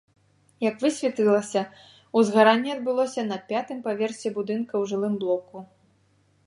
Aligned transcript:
Як 0.69 0.75
высветлілася, 0.83 1.61
узгаранне 2.21 2.71
адбылося 2.79 3.21
на 3.31 3.37
пятым 3.51 3.77
паверсе 3.87 4.29
будынка 4.41 4.71
ў 4.81 4.95
жылым 4.95 5.13
блоку. 5.25 5.57